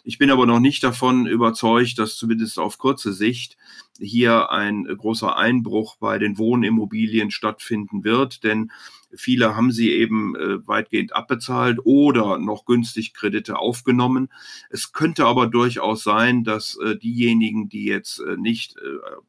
Ich 0.03 0.17
bin 0.17 0.31
aber 0.31 0.46
noch 0.46 0.60
nicht 0.60 0.84
davon 0.84 1.27
überzeugt, 1.27 2.00
dass 2.00 2.15
zumindest 2.15 2.58
auf 2.58 2.77
kurze 2.77 3.13
Sicht 3.13 3.58
hier 4.00 4.50
ein 4.50 4.86
großer 4.86 5.38
Einbruch 5.38 5.98
bei 5.98 6.17
den 6.17 6.38
Wohnimmobilien 6.38 7.29
stattfinden 7.29 8.03
wird, 8.03 8.43
denn 8.43 8.72
viele 9.13 9.55
haben 9.55 9.72
sie 9.72 9.91
eben 9.91 10.36
äh, 10.36 10.67
weitgehend 10.67 11.13
abbezahlt 11.15 11.79
oder 11.84 12.39
noch 12.39 12.65
günstig 12.65 13.13
Kredite 13.13 13.60
aufgenommen. 13.60 14.29
Es 14.70 14.91
könnte 14.93 15.25
aber 15.25 15.48
durchaus 15.48 16.03
sein, 16.03 16.43
dass 16.43 16.77
äh, 16.77 16.98
diejenigen, 16.98 17.70
die 17.70 17.86
jetzt 17.86 18.20
äh, 18.20 18.38
nicht 18.38 18.75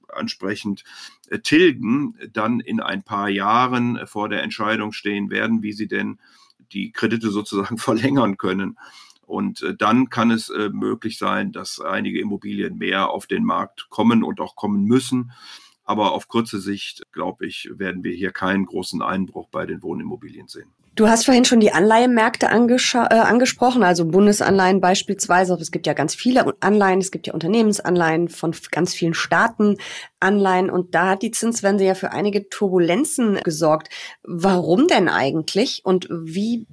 ansprechend 0.08 0.84
tilgen, 1.42 2.14
dann 2.32 2.60
in 2.60 2.80
ein 2.80 3.02
paar 3.02 3.28
Jahren 3.28 3.98
vor 4.06 4.28
der 4.28 4.42
Entscheidung 4.42 4.92
stehen 4.92 5.30
werden, 5.30 5.62
wie 5.62 5.72
sie 5.72 5.88
denn 5.88 6.18
die 6.72 6.92
Kredite 6.92 7.30
sozusagen 7.30 7.78
verlängern 7.78 8.36
können. 8.36 8.76
Und 9.32 9.62
äh, 9.62 9.74
dann 9.74 10.10
kann 10.10 10.30
es 10.30 10.50
äh, 10.50 10.68
möglich 10.68 11.16
sein, 11.16 11.52
dass 11.52 11.80
einige 11.80 12.20
Immobilien 12.20 12.76
mehr 12.76 13.08
auf 13.08 13.26
den 13.26 13.44
Markt 13.44 13.88
kommen 13.88 14.22
und 14.24 14.40
auch 14.40 14.56
kommen 14.56 14.84
müssen. 14.84 15.32
Aber 15.84 16.12
auf 16.12 16.28
kurze 16.28 16.60
Sicht, 16.60 17.02
glaube 17.12 17.46
ich, 17.46 17.70
werden 17.72 18.04
wir 18.04 18.12
hier 18.12 18.30
keinen 18.30 18.66
großen 18.66 19.00
Einbruch 19.00 19.48
bei 19.48 19.64
den 19.64 19.82
Wohnimmobilien 19.82 20.48
sehen. 20.48 20.70
Du 20.96 21.08
hast 21.08 21.24
vorhin 21.24 21.46
schon 21.46 21.60
die 21.60 21.72
Anleihemärkte 21.72 22.44
äh, 22.44 23.14
angesprochen, 23.14 23.82
also 23.82 24.04
Bundesanleihen 24.04 24.82
beispielsweise. 24.82 25.54
Es 25.54 25.70
gibt 25.70 25.86
ja 25.86 25.94
ganz 25.94 26.14
viele 26.14 26.52
Anleihen, 26.60 26.98
es 26.98 27.10
gibt 27.10 27.26
ja 27.26 27.32
Unternehmensanleihen 27.32 28.28
von 28.28 28.54
ganz 28.70 28.92
vielen 28.92 29.14
Staaten 29.14 29.78
Anleihen 30.20 30.68
und 30.68 30.94
da 30.94 31.08
hat 31.08 31.22
die 31.22 31.30
Zinswende 31.30 31.84
ja 31.84 31.94
für 31.94 32.12
einige 32.12 32.50
Turbulenzen 32.50 33.36
gesorgt. 33.42 33.88
Warum 34.24 34.88
denn 34.88 35.08
eigentlich 35.08 35.80
und 35.86 36.06
wie 36.10 36.66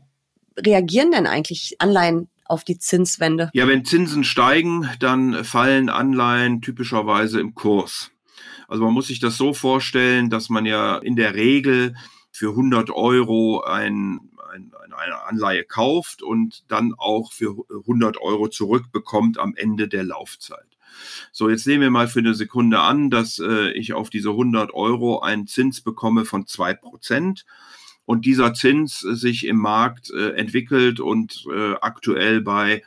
reagieren 0.58 1.12
denn 1.12 1.26
eigentlich 1.26 1.78
Anleihen 1.80 2.28
auf 2.50 2.64
die 2.64 2.80
Zinswende? 2.80 3.50
Ja, 3.54 3.68
wenn 3.68 3.86
Zinsen 3.86 4.24
steigen, 4.24 4.90
dann 5.00 5.44
fallen 5.44 5.90
Anleihen 5.90 6.62
typischerweise 6.62 7.40
im 7.40 7.56
Kurs. 7.56 8.12
Also 8.68 8.84
man 8.84 8.94
muss 8.94 9.08
sich 9.08 9.20
das 9.20 9.38
so 9.38 9.54
vorstellen, 9.54 10.30
dass 10.30 10.50
man 10.50 10.66
ja 10.66 10.98
in 10.98 11.16
der 11.16 11.36
Regel 11.36 11.96
für 12.32 12.50
100 12.50 12.92
Euro 12.92 13.62
ein, 13.62 14.20
ein, 14.54 14.72
eine 14.96 15.24
Anleihe 15.24 15.64
kauft 15.64 16.22
und 16.22 16.64
dann 16.68 16.94
auch 16.98 17.32
für 17.32 17.56
100 17.70 18.18
Euro 18.22 18.48
zurückbekommt 18.48 19.38
am 19.38 19.56
Ende 19.56 19.88
der 19.88 20.04
Laufzeit. 20.04 20.66
So, 21.32 21.50
jetzt 21.50 21.68
nehmen 21.68 21.82
wir 21.82 21.92
mal 21.92 22.08
für 22.08 22.20
eine 22.20 22.34
Sekunde 22.34 22.80
an, 22.80 23.10
dass 23.10 23.40
äh, 23.40 23.72
ich 23.72 23.94
auf 23.94 24.10
diese 24.10 24.30
100 24.30 24.74
Euro 24.74 25.20
einen 25.20 25.48
Zins 25.48 25.82
bekomme 25.82 26.26
von 26.26 26.46
zwei 26.48 26.74
Prozent 26.74 27.46
und 28.10 28.26
dieser 28.26 28.56
Zins 28.56 29.02
sich 29.02 29.46
im 29.46 29.58
Markt 29.58 30.10
äh, 30.10 30.32
entwickelt 30.32 31.00
und 31.00 31.46
äh, 31.54 31.76
aktuell 31.80 32.42
bei 32.42 32.82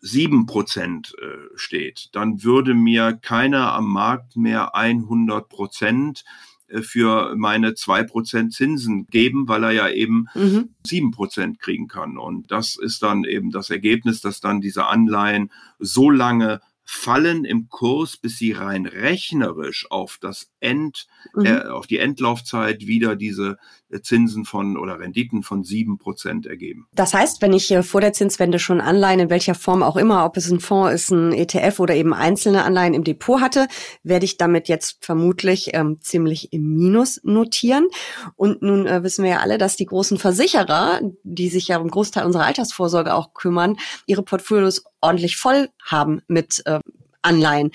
sieben 0.00 0.46
Prozent 0.46 1.14
äh, 1.20 1.54
steht, 1.54 2.08
dann 2.12 2.42
würde 2.42 2.72
mir 2.72 3.12
keiner 3.20 3.74
am 3.74 3.92
Markt 3.92 4.38
mehr 4.38 4.74
100 4.74 5.50
Prozent 5.50 6.24
äh, 6.68 6.80
für 6.80 7.36
meine 7.36 7.74
zwei 7.74 8.02
Prozent 8.04 8.54
Zinsen 8.54 9.06
geben, 9.08 9.48
weil 9.48 9.64
er 9.64 9.72
ja 9.72 9.90
eben 9.90 10.28
mhm. 10.34 10.70
sieben 10.82 11.08
mhm. 11.08 11.12
Prozent 11.12 11.60
kriegen 11.60 11.86
kann. 11.86 12.16
Und 12.16 12.50
das 12.50 12.78
ist 12.80 13.02
dann 13.02 13.24
eben 13.24 13.50
das 13.50 13.68
Ergebnis, 13.68 14.22
dass 14.22 14.40
dann 14.40 14.62
diese 14.62 14.86
Anleihen 14.86 15.50
so 15.78 16.08
lange 16.08 16.62
fallen 16.90 17.44
im 17.44 17.68
Kurs, 17.68 18.16
bis 18.16 18.38
sie 18.38 18.52
rein 18.52 18.86
rechnerisch 18.86 19.90
auf 19.90 20.16
das 20.22 20.50
End, 20.58 21.06
mhm. 21.34 21.44
äh, 21.44 21.60
auf 21.64 21.86
die 21.86 21.98
Endlaufzeit 21.98 22.86
wieder 22.86 23.14
diese 23.14 23.58
äh, 23.90 24.00
Zinsen 24.00 24.46
von 24.46 24.78
oder 24.78 24.98
Renditen 24.98 25.42
von 25.42 25.64
sieben 25.64 25.98
Prozent 25.98 26.46
ergeben. 26.46 26.88
Das 26.94 27.12
heißt, 27.12 27.42
wenn 27.42 27.52
ich 27.52 27.76
vor 27.82 28.00
der 28.00 28.14
Zinswende 28.14 28.58
schon 28.58 28.80
Anleihen 28.80 29.20
in 29.20 29.28
welcher 29.28 29.54
Form 29.54 29.82
auch 29.82 29.98
immer, 29.98 30.24
ob 30.24 30.38
es 30.38 30.50
ein 30.50 30.60
Fonds 30.60 30.94
ist, 30.94 31.10
ein 31.10 31.32
ETF 31.32 31.78
oder 31.80 31.94
eben 31.94 32.14
einzelne 32.14 32.64
Anleihen 32.64 32.94
im 32.94 33.04
Depot 33.04 33.42
hatte, 33.42 33.68
werde 34.02 34.24
ich 34.24 34.38
damit 34.38 34.68
jetzt 34.68 35.04
vermutlich 35.04 35.74
ähm, 35.74 36.00
ziemlich 36.00 36.54
im 36.54 36.74
Minus 36.74 37.20
notieren. 37.22 37.86
Und 38.34 38.62
nun 38.62 38.86
äh, 38.86 39.02
wissen 39.02 39.24
wir 39.24 39.32
ja 39.32 39.38
alle, 39.40 39.58
dass 39.58 39.76
die 39.76 39.86
großen 39.86 40.16
Versicherer, 40.16 41.02
die 41.22 41.50
sich 41.50 41.68
ja 41.68 41.76
um 41.76 41.90
Großteil 41.90 42.24
unserer 42.24 42.46
Altersvorsorge 42.46 43.12
auch 43.12 43.34
kümmern, 43.34 43.76
ihre 44.06 44.22
Portfolios 44.22 44.84
ordentlich 45.00 45.36
voll 45.36 45.68
haben 45.84 46.22
mit 46.28 46.62
äh, 46.66 46.80
Anleihen. 47.22 47.70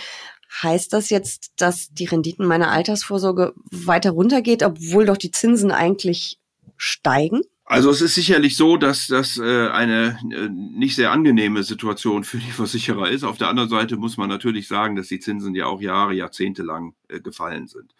Heißt 0.61 0.93
das 0.93 1.09
jetzt, 1.09 1.53
dass 1.57 1.89
die 1.91 2.05
Renditen 2.05 2.45
meiner 2.45 2.71
Altersvorsorge 2.71 3.53
weiter 3.71 4.11
runtergeht, 4.11 4.61
obwohl 4.61 5.05
doch 5.05 5.17
die 5.17 5.31
Zinsen 5.31 5.71
eigentlich 5.71 6.37
steigen? 6.77 7.41
Also 7.65 7.89
es 7.89 8.01
ist 8.01 8.15
sicherlich 8.15 8.57
so, 8.57 8.75
dass 8.77 9.07
das 9.07 9.37
äh, 9.37 9.69
eine 9.69 10.19
äh, 10.31 10.49
nicht 10.49 10.95
sehr 10.95 11.11
angenehme 11.11 11.63
Situation 11.63 12.23
für 12.23 12.37
die 12.37 12.51
Versicherer 12.51 13.09
ist. 13.09 13.23
Auf 13.23 13.37
der 13.37 13.47
anderen 13.47 13.69
Seite 13.69 13.95
muss 13.95 14.17
man 14.17 14.29
natürlich 14.29 14.67
sagen, 14.67 14.95
dass 14.95 15.07
die 15.07 15.19
Zinsen 15.19 15.55
ja 15.55 15.65
auch 15.67 15.81
Jahre, 15.81 16.13
Jahrzehnte 16.13 16.61
lang 16.61 16.93
äh, 17.07 17.21
gefallen 17.21 17.67
sind. 17.67 17.95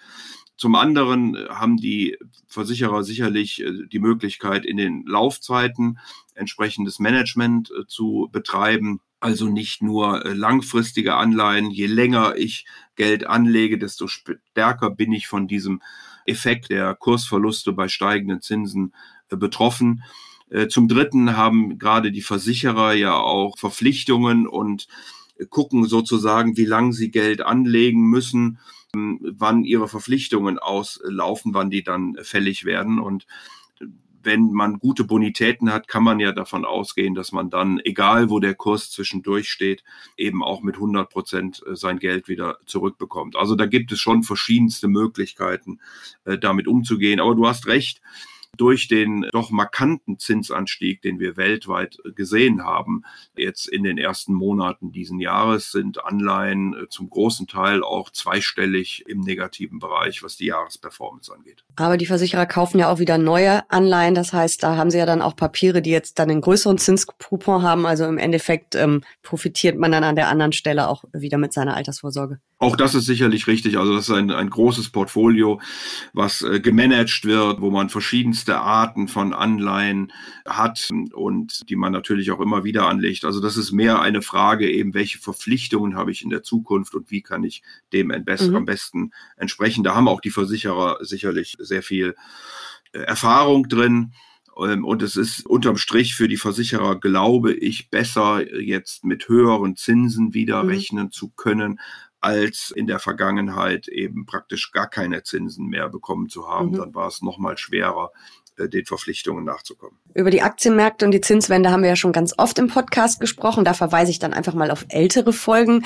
Zum 0.58 0.76
anderen 0.76 1.36
haben 1.50 1.78
die 1.78 2.18
Versicherer 2.46 3.04
sicherlich 3.04 3.66
die 3.92 4.00
Möglichkeit, 4.00 4.68
in 4.68 4.78
den 4.78 5.04
Laufzeiten 5.08 5.98
entsprechendes 6.36 7.00
Management 7.00 7.74
zu 7.88 8.30
betreiben. 8.32 9.02
Also 9.24 9.48
nicht 9.48 9.82
nur 9.82 10.26
äh, 10.26 10.34
langfristige 10.34 11.16
Anleihen. 11.16 11.72
Je 11.72 11.86
länger 11.86 12.36
ich 12.36 12.66
Geld 12.98 13.26
anlege, 13.26 13.78
desto 13.78 14.08
stärker 14.08 14.90
bin 14.90 15.14
ich 15.14 15.28
von 15.28 15.48
diesem 15.48 15.82
Effekt 16.26 16.70
der 16.70 16.94
Kursverluste 16.94 17.72
bei 17.72 17.88
steigenden 17.88 18.42
Zinsen 18.42 18.94
äh, 19.30 19.38
betroffen. 19.38 20.04
Äh, 20.50 20.68
zum 20.68 20.90
Dritten 20.90 21.38
haben 21.38 21.80
gerade 21.80 22.12
die 22.12 22.22
Versicherer 22.22 22.92
ja 22.96 23.16
auch 23.16 23.58
Verpflichtungen 23.58 24.46
und 24.46 24.90
gucken 25.50 25.86
sozusagen, 25.86 26.58
wie 26.58 26.66
lange 26.66 26.92
sie 26.92 27.10
Geld 27.10 27.40
anlegen 27.40 28.02
müssen, 28.10 28.60
ähm, 28.94 29.22
wann 29.22 29.64
ihre 29.64 29.88
Verpflichtungen 29.88 30.60
auslaufen, 30.60 31.54
wann 31.54 31.70
die 31.70 31.82
dann 31.82 32.18
fällig 32.24 32.66
werden. 32.66 33.00
Und 33.00 33.26
wenn 34.24 34.52
man 34.52 34.80
gute 34.80 35.04
Bonitäten 35.04 35.72
hat, 35.72 35.88
kann 35.88 36.04
man 36.04 36.20
ja 36.20 36.32
davon 36.32 36.66
ausgehen, 36.66 37.16
dass 37.16 37.32
man 37.32 37.50
dann, 37.50 37.80
egal 37.84 38.30
wo 38.30 38.40
der 38.40 38.56
Kurs 38.56 38.92
zwischendurch 38.92 39.50
steht, 39.50 39.84
eben 40.18 40.44
auch 40.44 40.62
mit 40.62 40.76
100 40.76 41.10
Prozent 41.10 41.64
äh, 41.68 41.76
sein 41.76 42.00
Geld 42.00 42.28
wieder 42.28 42.58
zurückbekommt. 42.66 43.36
Also 43.36 43.56
da 43.56 43.66
gibt 43.66 43.92
es 43.92 44.00
schon 44.00 44.24
verschiedenste 44.24 44.88
Möglichkeiten, 44.88 45.80
äh, 46.26 46.38
damit 46.38 46.68
umzugehen. 46.68 47.20
Aber 47.20 47.36
du 47.36 47.48
hast 47.48 47.68
recht, 47.68 48.02
durch 48.58 48.88
den 48.88 49.28
doch 49.32 49.50
markanten 49.50 50.20
Zinsanstieg, 50.20 51.02
den 51.02 51.20
wir 51.20 51.38
weltweit 51.38 51.98
gesehen 52.16 52.64
haben, 52.64 53.04
jetzt 53.36 53.68
in 53.68 53.84
den 53.84 53.98
ersten 53.98 54.34
Monaten 54.34 54.92
diesen 54.92 55.20
Jahres 55.20 55.72
sind 55.72 56.04
Anleihen 56.04 56.74
äh, 56.74 56.90
zum 56.90 57.10
großen 57.10 57.48
Teil 57.48 57.84
auch 57.84 58.10
zweistellig 58.12 59.04
im 59.08 59.22
negativen 59.22 59.80
Bereich, 59.80 60.24
was 60.24 60.38
die 60.38 60.46
Jahresperformance 60.46 61.34
angeht. 61.34 61.64
Aber 61.76 61.98
die 61.98 62.06
Versicherer 62.06 62.46
kaufen 62.46 62.80
ja 62.80 62.92
auch 62.92 63.00
wieder 63.00 63.18
neue 63.18 63.70
Anleihen. 63.72 64.16
Das 64.16 64.34
heißt, 64.34 64.62
da 64.62 64.76
haben 64.76 64.92
sie 64.92 65.00
ja 65.00 65.06
dann 65.06 65.22
auch 65.22 65.36
Papiere, 65.36 65.82
die 65.82 65.92
jetzt 65.92 66.20
dann 66.20 66.30
einen 66.30 66.42
größeren 66.42 66.78
Zinskupon 66.78 67.64
haben. 67.64 67.86
Also 67.86 68.06
im 68.06 68.18
Endeffekt 68.18 68.76
ähm, 68.76 69.02
profitiert 69.24 69.78
man 69.78 69.92
dann 69.92 70.04
an 70.04 70.16
der 70.16 70.28
anderen 70.28 70.54
Stelle 70.54 70.88
auch 70.88 71.04
wieder 71.14 71.38
mit 71.38 71.54
seiner 71.54 71.76
Altersvorsorge. 71.76 72.40
Auch 72.64 72.78
das 72.78 72.96
ist 72.96 73.06
sicherlich 73.08 73.48
richtig. 73.48 73.78
Also 73.78 73.94
das 73.94 74.08
ist 74.08 74.16
ein, 74.16 74.32
ein 74.32 74.50
großes 74.50 74.90
Portfolio, 74.90 75.60
was 76.14 76.44
äh, 76.44 76.62
gemanagt 76.62 77.26
wird, 77.26 77.60
wo 77.60 77.72
man 77.72 77.90
verschiedenste 77.90 78.58
Arten 78.62 79.10
von 79.10 79.34
Anleihen 79.34 80.14
hat 80.48 80.90
und 81.14 81.70
die 81.70 81.76
man 81.76 81.92
natürlich 81.92 82.32
auch 82.32 82.40
immer 82.40 82.64
wieder 82.64 82.88
anlegt. 82.88 83.26
Also 83.26 83.42
das 83.42 83.58
ist 83.58 83.74
mehr 83.74 84.02
eine 84.02 84.22
Frage 84.22 84.72
eben, 84.72 84.94
welche 84.94 85.20
Verpflichtungen 85.20 85.98
habe 85.98 86.12
ich 86.12 86.24
in 86.24 86.30
der 86.30 86.42
Zukunft 86.42 86.96
und 86.96 87.12
wie 87.12 87.22
kann 87.22 87.44
ich 87.44 87.64
dem 87.92 88.12
am 88.12 88.24
besten, 88.24 88.52
mhm. 88.52 88.56
am 88.56 88.66
besten 88.66 89.12
entsprechen. 89.36 89.84
Da 89.84 89.94
haben 89.94 90.08
auch 90.08 90.22
die 90.22 90.32
Versicherer 90.32 91.00
sicherlich 91.02 91.58
sehr 91.60 91.84
viel 91.84 92.16
äh, 92.94 93.00
Erfahrung 93.00 93.68
drin. 93.68 94.14
Ähm, 94.58 94.86
und 94.86 95.02
es 95.02 95.16
ist 95.16 95.46
unterm 95.46 95.78
Strich 95.78 96.16
für 96.16 96.28
die 96.28 96.38
Versicherer, 96.38 97.00
glaube 97.00 97.54
ich, 97.54 97.90
besser 97.90 98.42
jetzt 98.62 99.04
mit 99.04 99.28
höheren 99.28 99.76
Zinsen 99.76 100.34
wieder 100.34 100.64
mhm. 100.64 100.70
rechnen 100.70 101.12
zu 101.12 101.30
können, 101.30 101.80
als 102.24 102.72
in 102.76 102.88
der 102.88 103.00
Vergangenheit 103.00 103.88
eben 103.88 104.26
praktisch 104.26 104.72
gar 104.72 104.90
keine 104.90 105.24
Zinsen 105.24 105.68
mehr 105.68 105.90
bekommen 105.90 106.30
zu 106.30 106.48
haben. 106.48 106.70
Mhm. 106.70 106.78
Dann 106.78 106.96
war 106.96 107.08
es 107.08 107.22
noch 107.22 107.38
mal 107.38 107.58
schwerer, 107.58 108.12
äh, 108.58 108.70
den 108.70 108.86
Verpflichtungen 108.86 109.44
nachzukommen. 109.44 110.00
Über 110.14 110.32
die 110.32 110.42
Aktienmärkte 110.42 111.06
und 111.06 111.12
die 111.12 111.22
Zinswende 111.22 111.70
haben 111.70 111.84
wir 111.84 111.90
ja 111.90 111.96
schon 111.96 112.14
ganz 112.14 112.34
oft 112.38 112.58
im 112.60 112.68
Podcast 112.68 113.20
gesprochen. 113.20 113.66
Da 113.66 113.74
verweise 113.74 114.12
ich 114.12 114.20
dann 114.20 114.34
einfach 114.34 114.54
mal 114.54 114.72
auf 114.72 114.86
ältere 114.90 115.34
Folgen. 115.34 115.86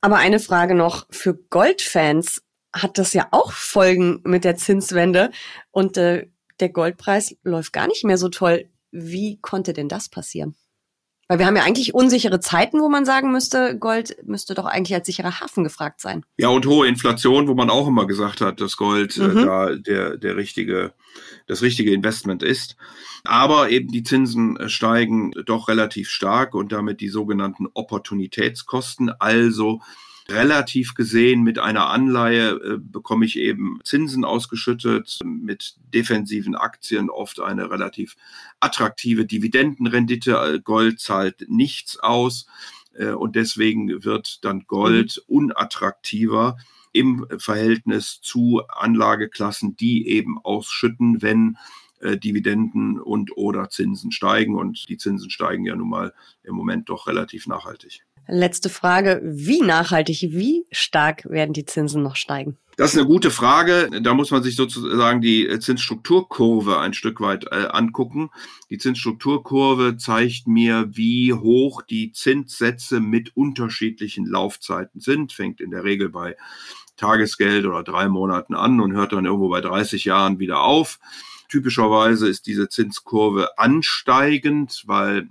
Aber 0.00 0.16
eine 0.16 0.40
Frage 0.40 0.74
noch 0.74 1.06
für 1.10 1.34
Goldfans 1.34 2.42
hat 2.72 2.98
das 2.98 3.12
ja 3.12 3.28
auch 3.30 3.52
Folgen 3.52 4.20
mit 4.24 4.44
der 4.44 4.56
Zinswende 4.56 5.30
und 5.70 5.96
äh, 5.96 6.28
der 6.58 6.68
Goldpreis 6.70 7.36
läuft 7.42 7.72
gar 7.72 7.86
nicht 7.86 8.04
mehr 8.04 8.18
so 8.18 8.28
toll. 8.28 8.70
Wie 8.90 9.38
konnte 9.40 9.72
denn 9.72 9.88
das 9.88 10.08
passieren? 10.08 10.56
Weil 11.28 11.40
wir 11.40 11.46
haben 11.46 11.56
ja 11.56 11.64
eigentlich 11.64 11.92
unsichere 11.92 12.38
Zeiten, 12.38 12.80
wo 12.80 12.88
man 12.88 13.04
sagen 13.04 13.32
müsste, 13.32 13.76
Gold 13.76 14.16
müsste 14.24 14.54
doch 14.54 14.64
eigentlich 14.64 14.94
als 14.94 15.06
sicherer 15.06 15.40
Hafen 15.40 15.64
gefragt 15.64 16.00
sein. 16.00 16.24
Ja, 16.36 16.48
und 16.48 16.66
hohe 16.66 16.86
Inflation, 16.86 17.48
wo 17.48 17.54
man 17.54 17.68
auch 17.68 17.88
immer 17.88 18.06
gesagt 18.06 18.40
hat, 18.40 18.60
dass 18.60 18.76
Gold 18.76 19.16
äh, 19.16 19.22
mhm. 19.22 19.38
äh, 19.38 19.44
da 19.44 19.74
der, 19.74 20.16
der 20.16 20.36
richtige, 20.36 20.92
das 21.48 21.62
richtige 21.62 21.92
Investment 21.92 22.44
ist. 22.44 22.76
Aber 23.24 23.70
eben 23.70 23.88
die 23.88 24.04
Zinsen 24.04 24.56
äh, 24.56 24.68
steigen 24.68 25.32
doch 25.46 25.68
relativ 25.68 26.10
stark 26.10 26.54
und 26.54 26.70
damit 26.70 27.00
die 27.00 27.08
sogenannten 27.08 27.66
Opportunitätskosten, 27.74 29.10
also 29.10 29.80
relativ 30.28 30.94
gesehen 30.94 31.42
mit 31.42 31.58
einer 31.58 31.88
Anleihe 31.88 32.50
äh, 32.50 32.78
bekomme 32.78 33.26
ich 33.26 33.38
eben 33.38 33.78
Zinsen 33.84 34.24
ausgeschüttet, 34.24 35.18
mit 35.24 35.76
defensiven 35.94 36.54
Aktien 36.54 37.10
oft 37.10 37.40
eine 37.40 37.70
relativ 37.70 38.16
attraktive 38.60 39.26
Dividendenrendite. 39.26 40.32
Äh, 40.32 40.60
Gold 40.60 41.00
zahlt 41.00 41.48
nichts 41.48 41.98
aus 41.98 42.46
äh, 42.94 43.10
und 43.10 43.36
deswegen 43.36 44.04
wird 44.04 44.44
dann 44.44 44.64
Gold 44.66 45.22
mhm. 45.28 45.36
unattraktiver 45.36 46.56
im 46.92 47.26
Verhältnis 47.38 48.20
zu 48.22 48.62
Anlageklassen, 48.68 49.76
die 49.76 50.08
eben 50.08 50.38
ausschütten, 50.38 51.20
wenn 51.20 51.58
äh, 52.00 52.16
Dividenden 52.16 52.98
und 52.98 53.36
oder 53.36 53.68
Zinsen 53.68 54.12
steigen. 54.12 54.56
Und 54.56 54.88
die 54.88 54.96
Zinsen 54.96 55.30
steigen 55.30 55.66
ja 55.66 55.76
nun 55.76 55.90
mal 55.90 56.14
im 56.42 56.54
Moment 56.54 56.88
doch 56.88 57.06
relativ 57.06 57.46
nachhaltig. 57.46 58.02
Letzte 58.28 58.68
Frage. 58.68 59.20
Wie 59.24 59.62
nachhaltig, 59.62 60.28
wie 60.32 60.64
stark 60.72 61.24
werden 61.30 61.52
die 61.52 61.64
Zinsen 61.64 62.02
noch 62.02 62.16
steigen? 62.16 62.56
Das 62.76 62.92
ist 62.92 62.98
eine 62.98 63.06
gute 63.06 63.30
Frage. 63.30 63.88
Da 64.02 64.12
muss 64.12 64.30
man 64.30 64.42
sich 64.42 64.54
sozusagen 64.54 65.22
die 65.22 65.58
Zinsstrukturkurve 65.60 66.78
ein 66.78 66.92
Stück 66.92 67.20
weit 67.20 67.46
äh, 67.50 67.68
angucken. 67.70 68.30
Die 68.68 68.76
Zinsstrukturkurve 68.76 69.96
zeigt 69.96 70.46
mir, 70.46 70.86
wie 70.90 71.32
hoch 71.32 71.80
die 71.80 72.12
Zinssätze 72.12 73.00
mit 73.00 73.34
unterschiedlichen 73.34 74.26
Laufzeiten 74.26 75.00
sind. 75.00 75.32
Fängt 75.32 75.62
in 75.62 75.70
der 75.70 75.84
Regel 75.84 76.10
bei 76.10 76.36
Tagesgeld 76.98 77.64
oder 77.64 77.82
drei 77.82 78.08
Monaten 78.08 78.54
an 78.54 78.80
und 78.80 78.92
hört 78.92 79.12
dann 79.12 79.24
irgendwo 79.24 79.48
bei 79.48 79.62
30 79.62 80.04
Jahren 80.04 80.38
wieder 80.38 80.60
auf. 80.60 80.98
Typischerweise 81.48 82.28
ist 82.28 82.46
diese 82.46 82.68
Zinskurve 82.68 83.56
ansteigend, 83.58 84.82
weil 84.86 85.28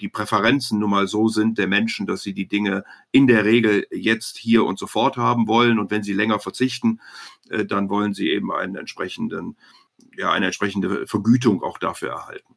die 0.00 0.08
Präferenzen 0.08 0.78
nun 0.78 0.90
mal 0.90 1.06
so 1.06 1.28
sind 1.28 1.58
der 1.58 1.66
Menschen, 1.66 2.06
dass 2.06 2.22
sie 2.22 2.34
die 2.34 2.46
Dinge 2.46 2.84
in 3.12 3.26
der 3.26 3.44
Regel 3.44 3.86
jetzt 3.90 4.36
hier 4.36 4.64
und 4.64 4.78
sofort 4.78 5.16
haben 5.16 5.46
wollen. 5.46 5.78
Und 5.78 5.90
wenn 5.90 6.02
sie 6.02 6.12
länger 6.12 6.40
verzichten, 6.40 7.00
äh, 7.50 7.64
dann 7.64 7.88
wollen 7.88 8.14
sie 8.14 8.30
eben 8.30 8.52
einen 8.52 8.76
entsprechenden, 8.76 9.56
ja, 10.16 10.32
eine 10.32 10.46
entsprechende 10.46 11.06
Vergütung 11.06 11.62
auch 11.62 11.78
dafür 11.78 12.10
erhalten. 12.10 12.54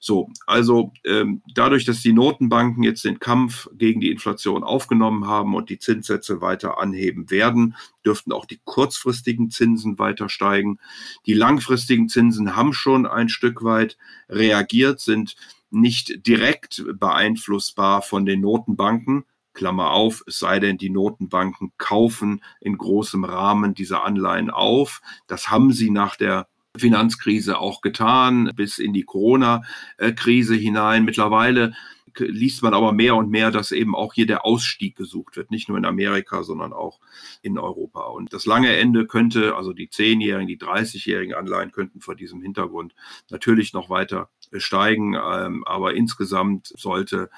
So, 0.00 0.30
also 0.46 0.92
ähm, 1.04 1.42
dadurch, 1.54 1.84
dass 1.84 2.00
die 2.00 2.12
Notenbanken 2.12 2.82
jetzt 2.82 3.04
den 3.04 3.18
Kampf 3.18 3.68
gegen 3.72 4.00
die 4.00 4.10
Inflation 4.10 4.62
aufgenommen 4.62 5.26
haben 5.26 5.54
und 5.54 5.70
die 5.70 5.78
Zinssätze 5.78 6.40
weiter 6.40 6.78
anheben 6.78 7.30
werden, 7.30 7.76
dürften 8.04 8.32
auch 8.32 8.46
die 8.46 8.60
kurzfristigen 8.64 9.50
Zinsen 9.50 9.98
weiter 9.98 10.28
steigen. 10.28 10.78
Die 11.26 11.34
langfristigen 11.34 12.08
Zinsen 12.08 12.54
haben 12.54 12.72
schon 12.72 13.06
ein 13.06 13.28
Stück 13.28 13.64
weit 13.64 13.98
reagiert, 14.28 15.00
sind 15.00 15.36
nicht 15.70 16.26
direkt 16.26 16.84
beeinflussbar 16.94 18.02
von 18.02 18.26
den 18.26 18.40
Notenbanken. 18.40 19.24
Klammer 19.54 19.90
auf, 19.90 20.22
es 20.26 20.38
sei 20.38 20.60
denn, 20.60 20.78
die 20.78 20.90
Notenbanken 20.90 21.72
kaufen 21.78 22.42
in 22.60 22.78
großem 22.78 23.24
Rahmen 23.24 23.74
diese 23.74 24.02
Anleihen 24.02 24.50
auf. 24.50 25.00
Das 25.26 25.50
haben 25.50 25.72
sie 25.72 25.90
nach 25.90 26.16
der 26.16 26.46
Finanzkrise 26.76 27.58
auch 27.58 27.80
getan, 27.80 28.52
bis 28.54 28.78
in 28.78 28.92
die 28.92 29.02
Corona-Krise 29.02 30.54
hinein. 30.54 31.04
Mittlerweile 31.04 31.74
liest 32.20 32.62
man 32.62 32.74
aber 32.74 32.92
mehr 32.92 33.16
und 33.16 33.30
mehr, 33.30 33.50
dass 33.50 33.72
eben 33.72 33.94
auch 33.94 34.14
hier 34.14 34.26
der 34.26 34.44
Ausstieg 34.44 34.96
gesucht 34.96 35.36
wird, 35.36 35.50
nicht 35.50 35.68
nur 35.68 35.78
in 35.78 35.84
Amerika, 35.84 36.42
sondern 36.42 36.72
auch 36.72 37.00
in 37.42 37.58
Europa. 37.58 38.02
Und 38.06 38.32
das 38.32 38.46
lange 38.46 38.76
Ende 38.76 39.06
könnte, 39.06 39.56
also 39.56 39.72
die 39.72 39.90
zehnjährigen, 39.90 40.48
die 40.48 40.58
30-jährigen 40.58 41.34
Anleihen 41.34 41.72
könnten 41.72 42.00
vor 42.00 42.14
diesem 42.14 42.42
Hintergrund 42.42 42.94
natürlich 43.30 43.72
noch 43.72 43.90
weiter 43.90 44.30
steigen, 44.52 45.14
ähm, 45.14 45.64
aber 45.66 45.94
insgesamt 45.94 46.72
sollte 46.76 47.30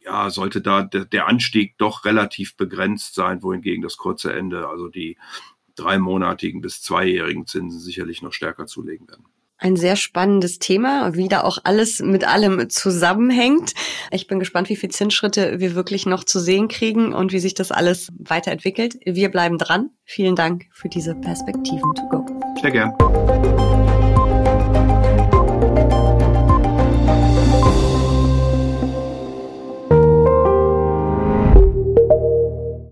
ja, 0.00 0.30
sollte 0.30 0.62
da 0.62 0.82
der 0.84 1.26
Anstieg 1.26 1.76
doch 1.76 2.04
relativ 2.04 2.56
begrenzt 2.56 3.14
sein, 3.14 3.42
wohingegen 3.42 3.82
das 3.82 3.98
kurze 3.98 4.32
Ende, 4.32 4.68
also 4.68 4.88
die 4.88 5.18
dreimonatigen 5.74 6.60
bis 6.60 6.82
zweijährigen 6.82 7.46
Zinsen 7.46 7.80
sicherlich 7.80 8.22
noch 8.22 8.32
stärker 8.32 8.66
zulegen 8.66 9.08
werden. 9.08 9.26
Ein 9.58 9.76
sehr 9.76 9.96
spannendes 9.96 10.60
Thema, 10.60 11.14
wie 11.14 11.28
da 11.28 11.42
auch 11.42 11.58
alles 11.64 11.98
mit 11.98 12.26
allem 12.26 12.70
zusammenhängt. 12.70 13.74
Ich 14.12 14.28
bin 14.28 14.38
gespannt, 14.38 14.68
wie 14.68 14.76
viele 14.76 14.92
Zinsschritte 14.92 15.58
wir 15.58 15.74
wirklich 15.74 16.06
noch 16.06 16.22
zu 16.22 16.38
sehen 16.38 16.68
kriegen 16.68 17.12
und 17.12 17.32
wie 17.32 17.40
sich 17.40 17.54
das 17.54 17.72
alles 17.72 18.12
weiterentwickelt. 18.18 18.98
Wir 19.04 19.30
bleiben 19.30 19.58
dran. 19.58 19.90
Vielen 20.04 20.36
Dank 20.36 20.66
für 20.72 20.88
diese 20.88 21.16
Perspektiven 21.16 21.92
to 21.94 22.08
go. 22.08 22.26
Sehr 22.62 22.70
gern. 22.70 23.87